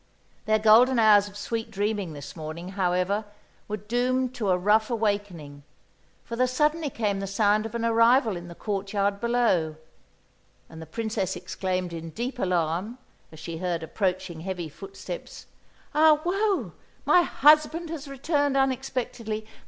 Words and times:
Their 0.45 0.57
golden 0.57 0.97
hours 0.97 1.27
of 1.27 1.37
sweet 1.37 1.69
dreaming 1.69 2.13
this 2.13 2.35
morning, 2.35 2.69
however, 2.69 3.23
were 3.67 3.77
doomed 3.77 4.33
to 4.33 4.49
a 4.49 4.57
rough 4.57 4.89
awakening; 4.89 5.61
for 6.25 6.35
there 6.35 6.47
suddenly 6.47 6.89
came 6.89 7.19
the 7.19 7.27
sound 7.27 7.67
of 7.67 7.75
an 7.75 7.85
arrival 7.85 8.35
in 8.35 8.47
the 8.47 8.55
courtyard 8.55 9.19
below, 9.21 9.75
and 10.67 10.81
the 10.81 10.87
Princess 10.87 11.35
exclaimed 11.35 11.93
in 11.93 12.09
deep 12.09 12.39
alarm, 12.39 12.97
as 13.31 13.37
she 13.37 13.59
heard 13.59 13.83
approaching 13.83 14.39
heavy 14.39 14.69
footsteps: 14.69 15.45
"Ah, 15.93 16.19
woe! 16.23 16.71
My 17.05 17.21
husband 17.21 17.91
has 17.91 18.07
returned 18.07 18.57
unexpectedly! 18.57 19.45